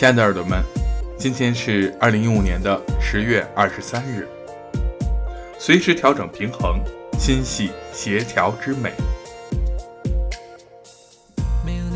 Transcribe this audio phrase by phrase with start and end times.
[0.00, 0.64] 亲爱的耳朵们，
[1.18, 4.26] 今天是二零一五年的十月二十三日。
[5.58, 6.80] 随时调整平衡，
[7.18, 8.94] 心系协调之美。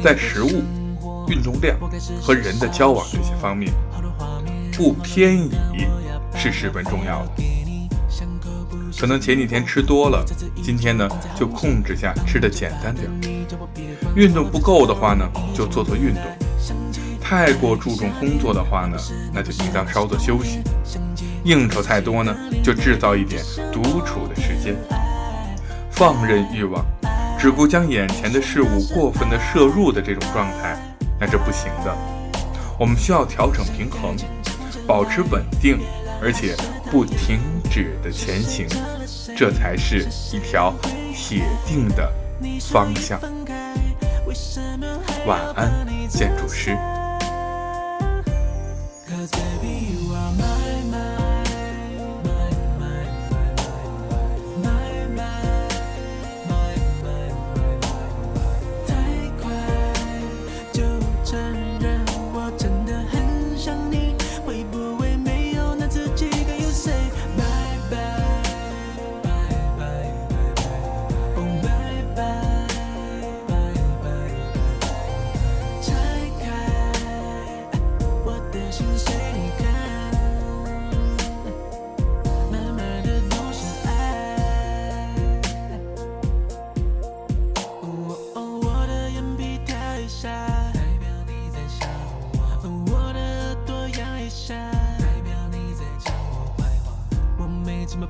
[0.02, 0.62] 在食物、
[1.28, 1.78] 运动量
[2.20, 3.72] 和人的交往这些方面，
[4.76, 5.86] 不偏移
[6.36, 7.42] 是十分重要的。
[9.00, 10.22] 可能前几天吃多了，
[10.62, 13.10] 今天呢就控制下吃的简单点。
[14.14, 16.22] 运动不够的话呢，就做做运动。
[17.36, 18.96] 太过注重工作的话呢，
[19.32, 20.60] 那就应当稍作休息；
[21.42, 23.42] 应酬太多呢，就制造一点
[23.72, 24.76] 独处的时间。
[25.90, 26.84] 放任欲望，
[27.36, 30.78] 只顾将眼前的事物过分的摄入的这种状态，
[31.20, 31.92] 那是不行的。
[32.78, 34.16] 我们需要调整平衡，
[34.86, 35.80] 保持稳定，
[36.22, 36.54] 而且
[36.88, 38.68] 不停止的前行，
[39.36, 40.72] 这才是一条
[41.12, 42.10] 铁定的
[42.60, 43.20] 方向。
[45.26, 45.68] 晚安，
[46.08, 46.76] 建筑师。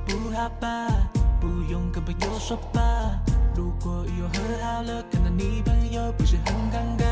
[0.05, 0.87] 不好吧，
[1.39, 2.81] 不用跟朋友说吧。
[3.55, 7.03] 如果又和好了，看到你朋友不是很尴尬。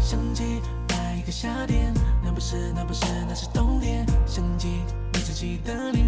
[0.00, 4.06] 想起那一个夏天，那不是那不是那是冬天。
[4.26, 6.05] 想起你自己的脸，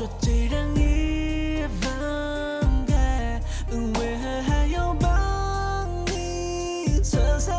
[0.00, 3.38] 说既然已分开
[3.70, 7.54] 为何还要帮你撑伞